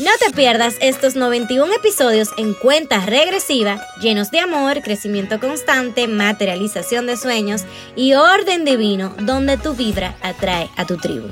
No 0.00 0.12
te 0.18 0.34
pierdas 0.34 0.76
estos 0.80 1.14
91 1.14 1.74
episodios 1.74 2.30
en 2.38 2.54
cuenta 2.54 3.04
regresiva, 3.04 3.84
llenos 4.00 4.30
de 4.30 4.38
amor, 4.38 4.80
crecimiento 4.80 5.38
constante, 5.38 6.08
materialización 6.08 7.06
de 7.06 7.18
sueños 7.18 7.66
y 7.96 8.14
orden 8.14 8.64
divino, 8.64 9.14
donde 9.20 9.58
tu 9.58 9.74
vibra 9.74 10.16
atrae 10.22 10.70
a 10.78 10.86
tu 10.86 10.96
tribu. 10.96 11.28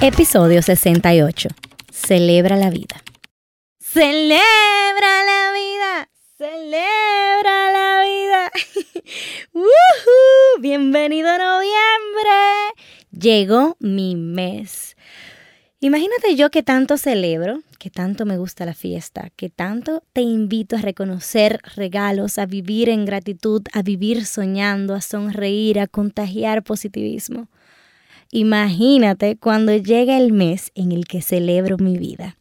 Episodio 0.00 0.62
68. 0.62 1.50
Celebra 1.92 2.56
la 2.56 2.70
vida. 2.70 3.02
Celebra 3.78 5.24
la 5.26 5.52
vida. 5.52 6.08
Celebra 6.38 7.70
la 7.70 8.02
vida. 8.02 8.50
Bienvenido 10.58 11.28
a 11.28 11.36
noviembre. 11.36 12.80
Llegó 13.10 13.76
mi 13.78 14.16
mes. 14.16 14.96
Imagínate 15.82 16.36
yo 16.36 16.50
que 16.50 16.62
tanto 16.62 16.98
celebro, 16.98 17.62
que 17.78 17.88
tanto 17.88 18.26
me 18.26 18.36
gusta 18.36 18.66
la 18.66 18.74
fiesta, 18.74 19.30
que 19.34 19.48
tanto 19.48 20.02
te 20.12 20.20
invito 20.20 20.76
a 20.76 20.82
reconocer 20.82 21.58
regalos, 21.74 22.36
a 22.36 22.44
vivir 22.44 22.90
en 22.90 23.06
gratitud, 23.06 23.62
a 23.72 23.80
vivir 23.80 24.26
soñando, 24.26 24.94
a 24.94 25.00
sonreír, 25.00 25.80
a 25.80 25.86
contagiar 25.86 26.62
positivismo. 26.62 27.48
Imagínate 28.30 29.36
cuando 29.38 29.74
llega 29.74 30.18
el 30.18 30.34
mes 30.34 30.70
en 30.74 30.92
el 30.92 31.06
que 31.06 31.22
celebro 31.22 31.78
mi 31.78 31.96
vida. 31.96 32.36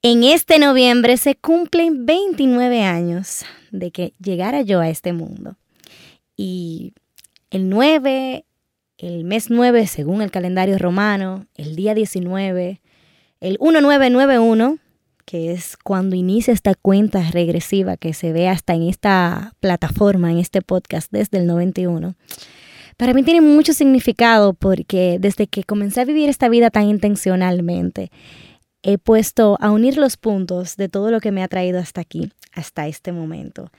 En 0.00 0.24
este 0.24 0.58
noviembre 0.58 1.18
se 1.18 1.34
cumplen 1.34 2.06
29 2.06 2.84
años 2.84 3.44
de 3.70 3.90
que 3.90 4.14
llegara 4.18 4.62
yo 4.62 4.80
a 4.80 4.88
este 4.88 5.12
mundo. 5.12 5.56
Y 6.38 6.94
el 7.50 7.68
9 7.68 8.46
el 9.06 9.24
mes 9.24 9.50
9 9.50 9.86
según 9.86 10.22
el 10.22 10.30
calendario 10.30 10.78
romano, 10.78 11.46
el 11.56 11.76
día 11.76 11.94
19, 11.94 12.80
el 13.40 13.58
1991, 13.60 14.78
que 15.26 15.52
es 15.52 15.76
cuando 15.76 16.16
inicia 16.16 16.54
esta 16.54 16.74
cuenta 16.74 17.30
regresiva 17.30 17.96
que 17.96 18.14
se 18.14 18.32
ve 18.32 18.48
hasta 18.48 18.74
en 18.74 18.84
esta 18.84 19.52
plataforma, 19.60 20.30
en 20.30 20.38
este 20.38 20.62
podcast 20.62 21.10
desde 21.10 21.38
el 21.38 21.46
91. 21.46 22.14
Para 22.96 23.12
mí 23.12 23.22
tiene 23.22 23.40
mucho 23.40 23.74
significado 23.74 24.54
porque 24.54 25.18
desde 25.20 25.48
que 25.48 25.64
comencé 25.64 26.00
a 26.00 26.04
vivir 26.04 26.28
esta 26.28 26.48
vida 26.48 26.70
tan 26.70 26.88
intencionalmente, 26.88 28.10
he 28.82 28.98
puesto 28.98 29.58
a 29.60 29.70
unir 29.70 29.98
los 29.98 30.16
puntos 30.16 30.76
de 30.76 30.88
todo 30.88 31.10
lo 31.10 31.20
que 31.20 31.32
me 31.32 31.42
ha 31.42 31.48
traído 31.48 31.78
hasta 31.78 32.00
aquí, 32.00 32.32
hasta 32.52 32.86
este 32.86 33.12
momento. 33.12 33.70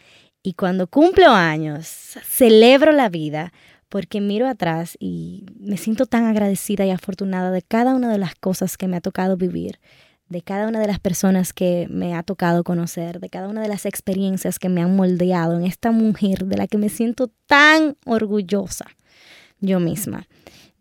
Y 0.43 0.53
cuando 0.53 0.85
cumplo 0.85 1.29
años, 1.29 1.87
celebro 2.23 2.91
la 2.91 3.09
vida 3.09 3.51
porque 3.95 4.19
miro 4.19 4.45
atrás 4.45 4.97
y 4.99 5.45
me 5.57 5.77
siento 5.77 6.05
tan 6.05 6.25
agradecida 6.25 6.85
y 6.85 6.89
afortunada 6.89 7.49
de 7.51 7.61
cada 7.61 7.95
una 7.95 8.11
de 8.11 8.17
las 8.17 8.35
cosas 8.35 8.75
que 8.75 8.89
me 8.89 8.97
ha 8.97 8.99
tocado 8.99 9.37
vivir, 9.37 9.79
de 10.27 10.41
cada 10.41 10.67
una 10.67 10.81
de 10.81 10.87
las 10.87 10.99
personas 10.99 11.53
que 11.53 11.87
me 11.89 12.13
ha 12.13 12.21
tocado 12.21 12.65
conocer, 12.65 13.21
de 13.21 13.29
cada 13.29 13.47
una 13.47 13.61
de 13.61 13.69
las 13.69 13.85
experiencias 13.85 14.59
que 14.59 14.67
me 14.67 14.81
han 14.81 14.97
moldeado 14.97 15.57
en 15.57 15.65
esta 15.65 15.91
mujer 15.91 16.43
de 16.43 16.57
la 16.57 16.67
que 16.67 16.77
me 16.77 16.89
siento 16.89 17.31
tan 17.47 17.95
orgullosa 18.05 18.85
yo 19.61 19.79
misma. 19.79 20.27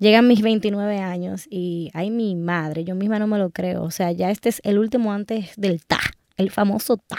Llegan 0.01 0.27
mis 0.27 0.43
29 0.43 0.99
años 0.99 1.47
y, 1.49 1.93
ay, 1.95 2.11
mi 2.11 2.35
madre, 2.35 2.83
yo 2.83 2.97
misma 2.97 3.21
no 3.21 3.29
me 3.29 3.39
lo 3.39 3.51
creo. 3.51 3.85
O 3.85 3.93
sea, 3.93 4.11
ya 4.11 4.33
este 4.33 4.49
es 4.49 4.61
el 4.65 4.77
último 4.77 5.13
antes 5.13 5.53
del 5.57 5.85
ta, 5.87 6.01
el 6.37 6.51
famoso 6.51 6.97
ta. 6.97 7.19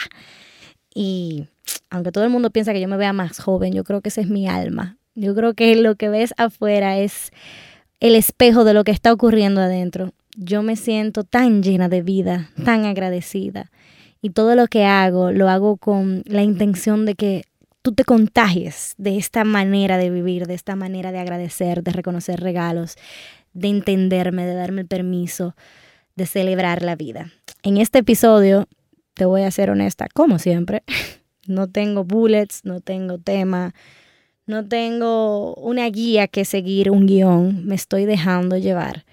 Y 0.93 1.47
aunque 1.89 2.11
todo 2.11 2.25
el 2.25 2.31
mundo 2.31 2.49
piensa 2.49 2.73
que 2.73 2.81
yo 2.81 2.89
me 2.89 2.97
vea 2.97 3.13
más 3.13 3.39
joven, 3.39 3.71
yo 3.71 3.85
creo 3.85 4.01
que 4.01 4.09
esa 4.09 4.19
es 4.19 4.27
mi 4.27 4.49
alma. 4.49 4.97
Yo 5.15 5.33
creo 5.33 5.53
que 5.53 5.75
lo 5.75 5.95
que 5.95 6.09
ves 6.09 6.33
afuera 6.37 6.97
es 6.99 7.31
el 7.99 8.15
espejo 8.15 8.65
de 8.65 8.73
lo 8.73 8.83
que 8.83 8.91
está 8.91 9.13
ocurriendo 9.13 9.61
adentro. 9.61 10.11
Yo 10.37 10.61
me 10.61 10.75
siento 10.75 11.23
tan 11.23 11.63
llena 11.63 11.87
de 11.87 12.01
vida, 12.01 12.49
tan 12.65 12.85
agradecida. 12.85 13.71
Y 14.21 14.31
todo 14.31 14.55
lo 14.55 14.67
que 14.67 14.83
hago 14.83 15.31
lo 15.31 15.49
hago 15.49 15.77
con 15.77 16.23
la 16.25 16.43
intención 16.43 17.05
de 17.05 17.15
que 17.15 17.43
tú 17.81 17.93
te 17.93 18.03
contagies 18.03 18.95
de 18.97 19.17
esta 19.17 19.43
manera 19.43 19.97
de 19.97 20.09
vivir, 20.09 20.47
de 20.47 20.55
esta 20.55 20.75
manera 20.75 21.11
de 21.11 21.19
agradecer, 21.19 21.83
de 21.83 21.91
reconocer 21.91 22.41
regalos, 22.41 22.95
de 23.53 23.69
entenderme, 23.69 24.45
de 24.45 24.55
darme 24.55 24.81
el 24.81 24.87
permiso, 24.87 25.55
de 26.15 26.25
celebrar 26.25 26.81
la 26.81 26.95
vida. 26.95 27.31
En 27.63 27.77
este 27.77 27.99
episodio, 27.99 28.67
te 29.13 29.25
voy 29.25 29.43
a 29.43 29.51
ser 29.51 29.69
honesta, 29.69 30.07
como 30.13 30.39
siempre, 30.39 30.83
no 31.47 31.67
tengo 31.67 32.03
bullets, 32.03 32.65
no 32.65 32.81
tengo 32.81 33.17
tema, 33.19 33.73
no 34.45 34.67
tengo 34.67 35.55
una 35.55 35.89
guía 35.89 36.27
que 36.27 36.45
seguir, 36.45 36.91
un 36.91 37.05
guion, 37.05 37.65
me 37.65 37.75
estoy 37.75 38.05
dejando 38.05 38.57
llevar 38.57 39.05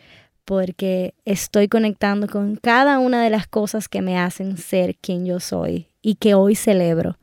porque 0.44 1.14
estoy 1.24 1.68
conectando 1.68 2.26
con 2.26 2.56
cada 2.56 2.98
una 2.98 3.22
de 3.22 3.30
las 3.30 3.46
cosas 3.46 3.88
que 3.88 4.02
me 4.02 4.18
hacen 4.18 4.56
ser 4.56 4.96
quien 4.96 5.24
yo 5.24 5.40
soy 5.40 5.88
y 6.02 6.16
que 6.16 6.34
hoy 6.34 6.54
celebro, 6.54 7.18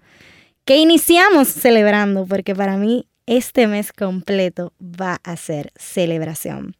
que 0.65 0.77
iniciamos 0.77 1.47
celebrando, 1.47 2.25
porque 2.25 2.55
para 2.55 2.77
mí 2.77 3.07
este 3.25 3.67
mes 3.67 3.91
completo 3.91 4.73
va 4.79 5.19
a 5.23 5.35
ser 5.35 5.71
celebración. 5.75 6.75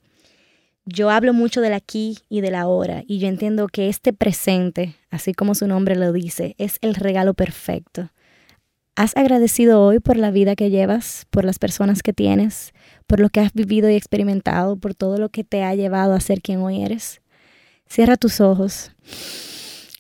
Yo 0.86 1.10
hablo 1.12 1.34
mucho 1.34 1.62
del 1.62 1.74
aquí 1.74 2.18
y 2.30 2.42
del 2.42 2.56
ahora 2.56 3.04
y 3.06 3.20
yo 3.20 3.28
entiendo 3.28 3.68
que 3.68 3.90
este 3.90 4.14
presente, 4.14 4.96
así 5.12 5.34
como 5.34 5.54
su 5.54 5.68
nombre 5.68 5.96
lo 5.96 6.12
dice, 6.12 6.56
es 6.58 6.78
el 6.82 6.96
regalo 6.96 7.34
perfecto. 7.36 8.10
¿Has 9.00 9.16
agradecido 9.16 9.82
hoy 9.82 10.02
por 10.02 10.18
la 10.18 10.30
vida 10.30 10.58
que 10.58 10.70
llevas, 10.70 11.26
por 11.30 11.46
las 11.46 11.58
personas 11.58 12.04
que 12.04 12.12
tienes, 12.12 12.74
por 13.08 13.22
lo 13.22 13.30
que 13.30 13.40
has 13.40 13.54
vivido 13.54 13.90
y 13.90 13.96
experimentado, 13.96 14.76
por 14.76 14.94
todo 14.94 15.18
lo 15.18 15.30
que 15.30 15.46
te 15.46 15.64
ha 15.64 15.74
llevado 15.74 16.14
a 16.14 16.20
ser 16.20 16.42
quien 16.42 16.60
hoy 16.60 16.84
eres? 16.84 17.22
Cierra 17.88 18.18
tus 18.18 18.42
ojos, 18.42 18.92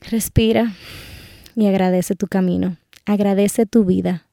respira 0.02 0.74
y 1.56 1.66
agradece 1.68 2.16
tu 2.16 2.28
camino. 2.28 2.76
Agradece 3.06 3.66
tu 3.66 3.86
vida. 3.86 4.28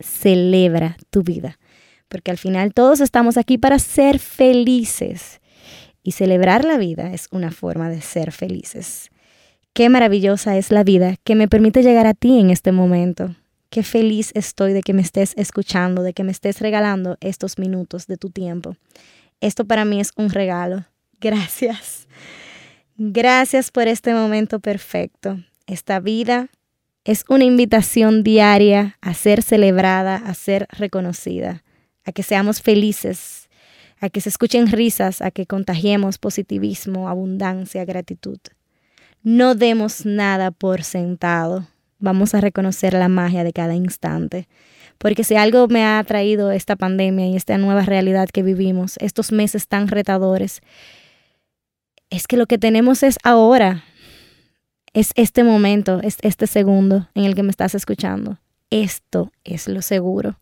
Celebra 0.00 0.96
tu 1.10 1.22
vida. 1.22 1.60
Porque 2.08 2.32
al 2.32 2.38
final 2.38 2.74
todos 2.74 2.98
estamos 2.98 3.36
aquí 3.36 3.58
para 3.58 3.78
ser 3.78 4.18
felices. 4.18 5.40
Y 6.02 6.12
celebrar 6.12 6.64
la 6.64 6.78
vida 6.78 7.12
es 7.12 7.28
una 7.30 7.52
forma 7.52 7.88
de 7.88 8.00
ser 8.00 8.32
felices. 8.32 9.10
Qué 9.72 9.88
maravillosa 9.88 10.56
es 10.56 10.72
la 10.72 10.82
vida 10.82 11.14
que 11.22 11.36
me 11.36 11.46
permite 11.46 11.84
llegar 11.84 12.08
a 12.08 12.14
ti 12.14 12.40
en 12.40 12.50
este 12.50 12.72
momento 12.72 13.36
Qué 13.70 13.84
feliz 13.84 14.32
estoy 14.34 14.72
de 14.72 14.82
que 14.82 14.92
me 14.92 15.00
estés 15.00 15.32
escuchando, 15.36 16.02
de 16.02 16.12
que 16.12 16.24
me 16.24 16.32
estés 16.32 16.60
regalando 16.60 17.16
estos 17.20 17.56
minutos 17.56 18.08
de 18.08 18.16
tu 18.16 18.28
tiempo. 18.28 18.76
Esto 19.40 19.64
para 19.64 19.84
mí 19.84 20.00
es 20.00 20.10
un 20.16 20.30
regalo. 20.30 20.86
Gracias. 21.20 22.08
Gracias 22.96 23.70
por 23.70 23.86
este 23.86 24.12
momento 24.12 24.58
perfecto. 24.58 25.38
Esta 25.68 26.00
vida 26.00 26.48
es 27.04 27.24
una 27.28 27.44
invitación 27.44 28.24
diaria 28.24 28.98
a 29.00 29.14
ser 29.14 29.40
celebrada, 29.40 30.16
a 30.16 30.34
ser 30.34 30.66
reconocida, 30.70 31.62
a 32.04 32.10
que 32.10 32.24
seamos 32.24 32.60
felices, 32.60 33.48
a 34.00 34.10
que 34.10 34.20
se 34.20 34.30
escuchen 34.30 34.66
risas, 34.66 35.22
a 35.22 35.30
que 35.30 35.46
contagiemos 35.46 36.18
positivismo, 36.18 37.08
abundancia, 37.08 37.84
gratitud. 37.84 38.40
No 39.22 39.54
demos 39.54 40.04
nada 40.04 40.50
por 40.50 40.82
sentado 40.82 41.68
vamos 42.00 42.34
a 42.34 42.40
reconocer 42.40 42.94
la 42.94 43.08
magia 43.08 43.44
de 43.44 43.52
cada 43.52 43.74
instante. 43.74 44.48
Porque 44.98 45.24
si 45.24 45.36
algo 45.36 45.66
me 45.68 45.84
ha 45.84 46.02
traído 46.04 46.50
esta 46.50 46.76
pandemia 46.76 47.26
y 47.26 47.36
esta 47.36 47.56
nueva 47.56 47.82
realidad 47.82 48.28
que 48.28 48.42
vivimos, 48.42 48.96
estos 48.98 49.32
meses 49.32 49.68
tan 49.68 49.88
retadores, 49.88 50.60
es 52.10 52.26
que 52.26 52.36
lo 52.36 52.46
que 52.46 52.58
tenemos 52.58 53.02
es 53.02 53.18
ahora, 53.22 53.84
es 54.92 55.12
este 55.14 55.44
momento, 55.44 56.00
es 56.02 56.18
este 56.22 56.46
segundo 56.46 57.08
en 57.14 57.24
el 57.24 57.34
que 57.34 57.42
me 57.42 57.50
estás 57.50 57.74
escuchando. 57.74 58.38
Esto 58.70 59.32
es 59.44 59.68
lo 59.68 59.82
seguro. 59.82 60.38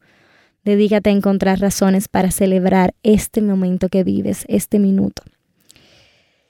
Dedícate 0.65 1.11
a 1.11 1.13
encontrar 1.13 1.61
razones 1.61 2.09
para 2.09 2.31
celebrar 2.31 2.95
este 3.03 3.43
momento 3.43 3.89
que 3.89 4.05
vives, 4.05 4.45
este 4.49 4.79
minuto. 4.79 5.23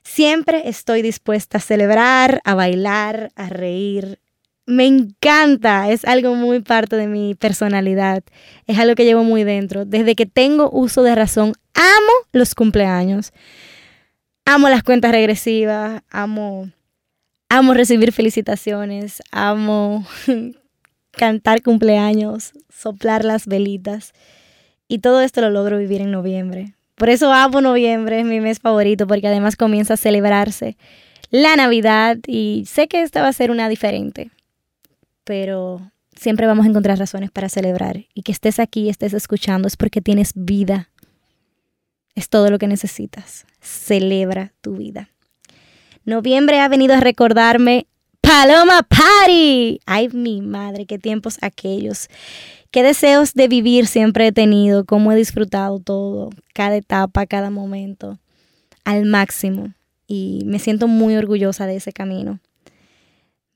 Siempre 0.02 0.68
estoy 0.68 1.02
dispuesta 1.02 1.58
a 1.58 1.60
celebrar, 1.60 2.40
a 2.44 2.54
bailar, 2.54 3.30
a 3.36 3.48
reír, 3.48 4.18
me 4.68 4.84
encanta, 4.84 5.90
es 5.90 6.04
algo 6.04 6.34
muy 6.34 6.60
parte 6.60 6.96
de 6.96 7.06
mi 7.06 7.34
personalidad, 7.34 8.22
es 8.66 8.78
algo 8.78 8.94
que 8.94 9.06
llevo 9.06 9.24
muy 9.24 9.42
dentro. 9.42 9.86
Desde 9.86 10.14
que 10.14 10.26
tengo 10.26 10.68
uso 10.70 11.02
de 11.02 11.14
razón, 11.14 11.54
amo 11.72 12.12
los 12.32 12.54
cumpleaños, 12.54 13.32
amo 14.44 14.68
las 14.68 14.82
cuentas 14.82 15.12
regresivas, 15.12 16.02
amo, 16.10 16.70
amo 17.48 17.72
recibir 17.72 18.12
felicitaciones, 18.12 19.22
amo 19.32 20.06
cantar 21.12 21.62
cumpleaños, 21.62 22.52
soplar 22.68 23.24
las 23.24 23.46
velitas. 23.46 24.12
Y 24.86 24.98
todo 24.98 25.22
esto 25.22 25.40
lo 25.40 25.48
logro 25.48 25.78
vivir 25.78 26.02
en 26.02 26.10
noviembre. 26.10 26.74
Por 26.94 27.08
eso 27.08 27.32
amo 27.32 27.62
noviembre, 27.62 28.20
es 28.20 28.26
mi 28.26 28.40
mes 28.40 28.58
favorito, 28.58 29.06
porque 29.06 29.28
además 29.28 29.56
comienza 29.56 29.94
a 29.94 29.96
celebrarse 29.96 30.76
la 31.30 31.56
Navidad 31.56 32.18
y 32.26 32.64
sé 32.66 32.86
que 32.88 33.02
esta 33.02 33.22
va 33.22 33.28
a 33.28 33.32
ser 33.32 33.50
una 33.50 33.68
diferente, 33.68 34.30
pero 35.28 35.82
siempre 36.16 36.46
vamos 36.46 36.64
a 36.64 36.70
encontrar 36.70 36.98
razones 36.98 37.30
para 37.30 37.50
celebrar 37.50 38.06
y 38.14 38.22
que 38.22 38.32
estés 38.32 38.58
aquí, 38.58 38.88
estés 38.88 39.12
escuchando, 39.12 39.68
es 39.68 39.76
porque 39.76 40.00
tienes 40.00 40.32
vida. 40.34 40.88
Es 42.14 42.30
todo 42.30 42.48
lo 42.50 42.58
que 42.58 42.66
necesitas. 42.66 43.44
Celebra 43.60 44.54
tu 44.62 44.78
vida. 44.78 45.10
Noviembre 46.06 46.60
ha 46.60 46.68
venido 46.68 46.94
a 46.94 47.00
recordarme 47.00 47.86
Paloma 48.22 48.88
Party. 48.88 49.80
Ay, 49.84 50.08
mi 50.14 50.40
madre, 50.40 50.86
qué 50.86 50.98
tiempos 50.98 51.36
aquellos. 51.42 52.08
Qué 52.70 52.82
deseos 52.82 53.34
de 53.34 53.48
vivir 53.48 53.86
siempre 53.86 54.28
he 54.28 54.32
tenido, 54.32 54.86
cómo 54.86 55.12
he 55.12 55.16
disfrutado 55.16 55.78
todo, 55.78 56.30
cada 56.54 56.76
etapa, 56.76 57.26
cada 57.26 57.50
momento, 57.50 58.18
al 58.82 59.04
máximo. 59.04 59.74
Y 60.06 60.40
me 60.46 60.58
siento 60.58 60.88
muy 60.88 61.16
orgullosa 61.16 61.66
de 61.66 61.76
ese 61.76 61.92
camino. 61.92 62.40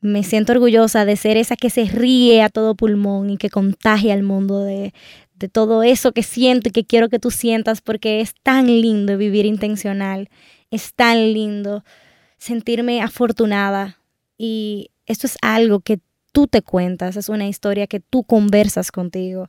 Me 0.02 0.22
siento 0.22 0.52
orgullosa 0.52 1.06
de 1.06 1.16
ser 1.16 1.38
esa 1.38 1.56
que 1.56 1.70
se 1.70 1.84
ríe 1.84 2.42
a 2.42 2.50
todo 2.50 2.74
pulmón 2.74 3.30
y 3.30 3.38
que 3.38 3.48
contagia 3.48 4.12
al 4.12 4.22
mundo 4.22 4.62
de, 4.62 4.92
de 5.42 5.48
todo 5.48 5.82
eso 5.82 6.12
que 6.12 6.22
siento 6.22 6.68
y 6.68 6.72
que 6.72 6.84
quiero 6.84 7.08
que 7.08 7.18
tú 7.18 7.30
sientas 7.30 7.80
porque 7.80 8.20
es 8.20 8.34
tan 8.42 8.66
lindo 8.66 9.16
vivir 9.16 9.46
intencional, 9.46 10.28
es 10.70 10.92
tan 10.94 11.32
lindo 11.32 11.84
sentirme 12.36 13.00
afortunada 13.00 13.98
y 14.36 14.90
esto 15.06 15.26
es 15.26 15.38
algo 15.40 15.80
que 15.80 16.00
tú 16.32 16.46
te 16.46 16.62
cuentas, 16.62 17.16
es 17.16 17.28
una 17.28 17.46
historia 17.46 17.86
que 17.86 18.00
tú 18.00 18.24
conversas 18.24 18.90
contigo. 18.90 19.48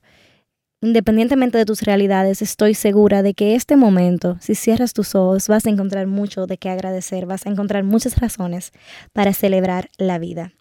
Independientemente 0.84 1.58
de 1.58 1.64
tus 1.64 1.84
realidades, 1.84 2.42
estoy 2.42 2.74
segura 2.74 3.24
de 3.24 3.34
que 3.34 3.56
este 3.56 3.78
momento, 3.78 4.36
si 4.42 4.54
cierras 4.54 4.92
tus 4.92 5.16
ojos, 5.16 5.48
vas 5.48 5.66
a 5.66 5.70
encontrar 5.70 6.08
mucho 6.08 6.46
de 6.46 6.58
qué 6.58 6.70
agradecer, 6.70 7.26
vas 7.26 7.46
a 7.46 7.50
encontrar 7.50 7.86
muchas 7.86 8.20
razones 8.20 8.74
para 9.14 9.34
celebrar 9.34 9.90
la 9.98 10.20
vida. 10.20 10.52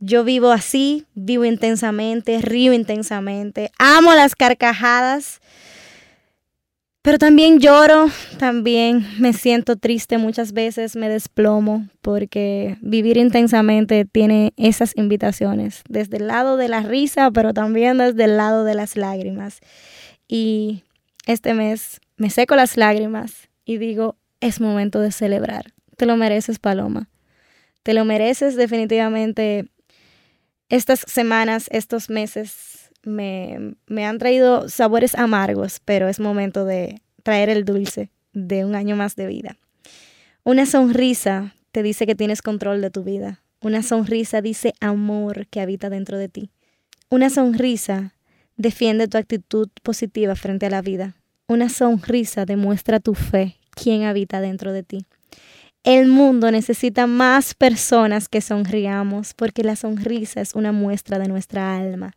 Yo 0.00 0.24
vivo 0.24 0.52
así, 0.52 1.04
vivo 1.14 1.44
intensamente, 1.44 2.40
río 2.40 2.72
intensamente, 2.72 3.70
amo 3.78 4.14
las 4.14 4.34
carcajadas 4.36 5.42
pero 7.02 7.18
también 7.18 7.58
lloro, 7.58 8.06
también 8.38 9.04
me 9.18 9.32
siento 9.32 9.76
triste 9.76 10.18
muchas 10.18 10.52
veces, 10.52 10.94
me 10.94 11.08
desplomo, 11.08 11.88
porque 12.00 12.76
vivir 12.80 13.16
intensamente 13.16 14.04
tiene 14.04 14.52
esas 14.56 14.96
invitaciones, 14.96 15.82
desde 15.88 16.18
el 16.18 16.28
lado 16.28 16.56
de 16.56 16.68
la 16.68 16.80
risa, 16.80 17.32
pero 17.32 17.52
también 17.52 17.98
desde 17.98 18.24
el 18.24 18.36
lado 18.36 18.62
de 18.64 18.74
las 18.74 18.96
lágrimas. 18.96 19.58
Y 20.28 20.84
este 21.26 21.54
mes 21.54 22.00
me 22.16 22.30
seco 22.30 22.54
las 22.54 22.76
lágrimas 22.76 23.48
y 23.64 23.78
digo, 23.78 24.16
es 24.40 24.60
momento 24.60 25.00
de 25.00 25.10
celebrar. 25.10 25.72
Te 25.96 26.06
lo 26.06 26.16
mereces, 26.16 26.60
Paloma. 26.60 27.08
Te 27.82 27.94
lo 27.94 28.04
mereces 28.04 28.54
definitivamente. 28.54 29.66
Estas 30.68 31.00
semanas, 31.06 31.66
estos 31.70 32.10
meses 32.10 32.81
me, 33.04 33.74
me 33.86 34.06
han 34.06 34.18
traído 34.18 34.68
sabores 34.68 35.14
amargos, 35.14 35.80
pero 35.84 36.08
es 36.08 36.20
momento 36.20 36.64
de 36.64 37.02
traer 37.22 37.48
el 37.48 37.64
dulce 37.64 38.10
de 38.32 38.64
un 38.64 38.74
año 38.74 38.96
más 38.96 39.16
de 39.16 39.26
vida. 39.26 39.58
Una 40.44 40.66
sonrisa 40.66 41.54
te 41.70 41.82
dice 41.82 42.06
que 42.06 42.14
tienes 42.14 42.42
control 42.42 42.80
de 42.80 42.90
tu 42.90 43.04
vida. 43.04 43.42
Una 43.60 43.82
sonrisa 43.82 44.40
dice 44.40 44.74
amor 44.80 45.46
que 45.46 45.60
habita 45.60 45.88
dentro 45.88 46.18
de 46.18 46.28
ti. 46.28 46.50
Una 47.10 47.30
sonrisa 47.30 48.14
defiende 48.56 49.08
tu 49.08 49.18
actitud 49.18 49.68
positiva 49.82 50.34
frente 50.34 50.66
a 50.66 50.70
la 50.70 50.82
vida. 50.82 51.14
Una 51.46 51.68
sonrisa 51.68 52.44
demuestra 52.44 53.00
tu 53.00 53.14
fe, 53.14 53.56
quién 53.70 54.04
habita 54.04 54.40
dentro 54.40 54.72
de 54.72 54.82
ti. 54.82 55.06
El 55.84 56.06
mundo 56.06 56.50
necesita 56.50 57.06
más 57.06 57.54
personas 57.54 58.28
que 58.28 58.40
sonriamos 58.40 59.34
porque 59.34 59.64
la 59.64 59.76
sonrisa 59.76 60.40
es 60.40 60.54
una 60.54 60.72
muestra 60.72 61.18
de 61.18 61.28
nuestra 61.28 61.76
alma. 61.76 62.14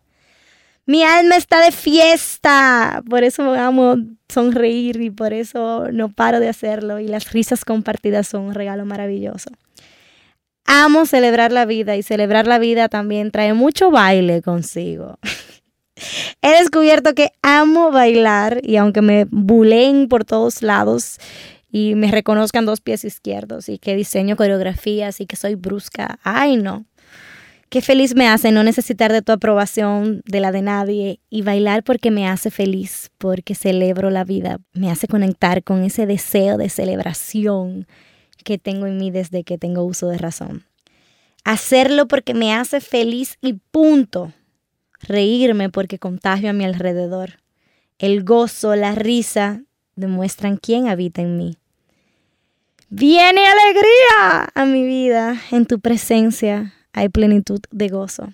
Mi 0.86 1.04
alma 1.04 1.36
está 1.36 1.64
de 1.64 1.72
fiesta. 1.72 3.04
Por 3.10 3.24
eso 3.24 3.54
amo 3.54 3.96
sonreír 4.30 5.02
y 5.02 5.10
por 5.10 5.34
eso 5.34 5.88
no 5.92 6.10
paro 6.10 6.40
de 6.40 6.50
hacerlo. 6.50 7.00
Y 7.00 7.08
las 7.08 7.32
risas 7.32 7.66
compartidas 7.66 8.28
son 8.28 8.44
un 8.44 8.54
regalo 8.54 8.86
maravilloso. 8.86 9.50
Amo 10.66 11.06
celebrar 11.06 11.52
la 11.52 11.66
vida 11.66 11.96
y 11.96 12.04
celebrar 12.04 12.48
la 12.48 12.60
vida 12.60 12.90
también 12.90 13.32
trae 13.32 13.54
mucho 13.54 13.92
baile 13.92 14.42
consigo. 14.42 15.20
He 16.42 16.50
descubierto 16.60 17.14
que 17.14 17.32
amo 17.42 17.92
bailar 17.92 18.60
y 18.64 18.76
aunque 18.78 19.02
me 19.02 19.26
bulen 19.30 20.08
por 20.08 20.26
todos 20.26 20.62
lados 20.62 21.20
y 21.72 21.96
me 21.96 22.12
reconozcan 22.12 22.66
dos 22.66 22.82
pies 22.82 23.06
izquierdos 23.06 23.70
y 23.70 23.78
que 23.78 23.96
diseño 23.96 24.36
coreografías 24.36 25.22
y 25.22 25.26
que 25.26 25.36
soy 25.36 25.56
brusca, 25.56 26.20
ay 26.24 26.58
no, 26.58 26.86
Qué 27.70 27.82
feliz 27.82 28.16
me 28.16 28.28
hace 28.28 28.52
no 28.52 28.64
necesitar 28.64 29.12
de 29.12 29.22
tu 29.22 29.32
aprobación, 29.32 30.22
de 30.26 30.40
la 30.40 30.52
de 30.52 30.62
nadie, 30.62 31.20
y 31.30 31.42
bailar 31.42 31.84
porque 31.84 32.12
me 32.12 32.28
hace 32.28 32.52
feliz, 32.52 33.12
porque 33.18 33.56
celebro 33.56 34.10
la 34.10 34.24
vida, 34.24 34.60
me 34.74 34.92
hace 34.92 35.08
conectar 35.08 35.64
con 35.64 35.84
ese 35.84 36.06
deseo 36.06 36.58
de 36.58 36.70
celebración 36.70 37.88
que 38.44 38.58
tengo 38.58 38.86
en 38.86 38.98
mí 38.98 39.12
desde 39.12 39.44
que 39.44 39.58
tengo 39.58 39.84
uso 39.84 40.08
de 40.08 40.18
razón. 40.18 40.66
Hacerlo 41.44 42.08
porque 42.08 42.34
me 42.34 42.54
hace 42.54 42.80
feliz 42.80 43.38
y 43.42 43.54
punto. 43.54 44.32
Reírme 45.00 45.70
porque 45.70 46.00
contagio 46.00 46.50
a 46.50 46.54
mi 46.54 46.66
alrededor. 46.66 47.40
El 48.00 48.24
gozo, 48.24 48.76
la 48.76 48.94
risa 48.96 49.62
demuestran 49.96 50.58
quién 50.58 50.88
habita 50.88 51.22
en 51.22 51.38
mí. 51.38 51.58
Viene 52.90 53.42
alegría 53.46 54.52
a 54.54 54.66
mi 54.66 54.86
vida 54.86 55.42
en 55.52 55.66
tu 55.66 55.80
presencia, 55.80 56.74
hay 56.96 57.10
plenitud 57.10 57.60
de 57.72 57.90
gozo. 57.90 58.34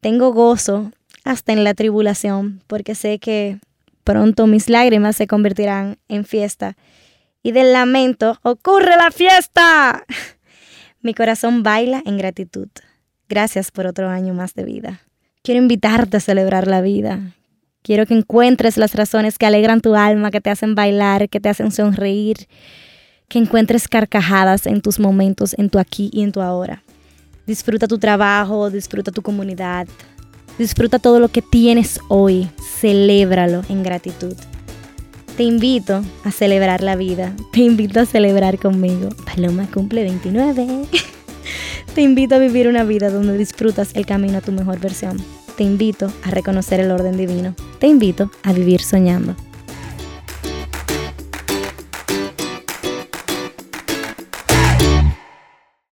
Tengo 0.00 0.32
gozo 0.32 0.92
hasta 1.24 1.52
en 1.52 1.64
la 1.64 1.74
tribulación, 1.74 2.62
porque 2.68 2.94
sé 2.94 3.18
que 3.18 3.58
pronto 4.04 4.46
mis 4.46 4.70
lágrimas 4.70 5.16
se 5.16 5.26
convertirán 5.26 5.98
en 6.08 6.24
fiesta. 6.24 6.76
Y 7.42 7.50
del 7.50 7.72
lamento 7.72 8.38
ocurre 8.42 8.96
la 8.96 9.10
fiesta. 9.10 10.06
Mi 11.00 11.14
corazón 11.14 11.64
baila 11.64 12.00
en 12.06 12.16
gratitud. 12.16 12.68
Gracias 13.28 13.72
por 13.72 13.86
otro 13.86 14.08
año 14.08 14.34
más 14.34 14.54
de 14.54 14.64
vida. 14.64 15.00
Quiero 15.42 15.60
invitarte 15.60 16.18
a 16.18 16.20
celebrar 16.20 16.68
la 16.68 16.80
vida. 16.80 17.34
Quiero 17.82 18.06
que 18.06 18.14
encuentres 18.14 18.76
las 18.76 18.94
razones 18.94 19.36
que 19.36 19.46
alegran 19.46 19.80
tu 19.80 19.96
alma, 19.96 20.30
que 20.30 20.40
te 20.40 20.50
hacen 20.50 20.76
bailar, 20.76 21.28
que 21.28 21.40
te 21.40 21.48
hacen 21.48 21.72
sonreír, 21.72 22.46
que 23.28 23.40
encuentres 23.40 23.88
carcajadas 23.88 24.66
en 24.66 24.80
tus 24.80 25.00
momentos, 25.00 25.54
en 25.58 25.70
tu 25.70 25.80
aquí 25.80 26.08
y 26.12 26.22
en 26.22 26.30
tu 26.30 26.40
ahora. 26.40 26.84
Disfruta 27.46 27.86
tu 27.86 27.98
trabajo, 27.98 28.70
disfruta 28.70 29.12
tu 29.12 29.22
comunidad, 29.22 29.86
disfruta 30.58 30.98
todo 30.98 31.20
lo 31.20 31.28
que 31.28 31.42
tienes 31.42 32.00
hoy, 32.08 32.48
celébralo 32.80 33.62
en 33.68 33.84
gratitud. 33.84 34.34
Te 35.36 35.44
invito 35.44 36.02
a 36.24 36.32
celebrar 36.32 36.82
la 36.82 36.96
vida, 36.96 37.34
te 37.52 37.60
invito 37.60 38.00
a 38.00 38.06
celebrar 38.06 38.58
conmigo. 38.58 39.10
Paloma 39.24 39.68
cumple 39.72 40.02
29. 40.02 40.86
Te 41.94 42.02
invito 42.02 42.34
a 42.34 42.38
vivir 42.38 42.68
una 42.68 42.84
vida 42.84 43.08
donde 43.08 43.38
disfrutas 43.38 43.94
el 43.94 44.04
camino 44.04 44.36
a 44.36 44.40
tu 44.42 44.52
mejor 44.52 44.78
versión. 44.80 45.16
Te 45.56 45.64
invito 45.64 46.12
a 46.24 46.30
reconocer 46.30 46.80
el 46.80 46.90
orden 46.90 47.16
divino. 47.16 47.54
Te 47.78 47.86
invito 47.86 48.30
a 48.42 48.52
vivir 48.52 48.82
soñando. 48.82 49.34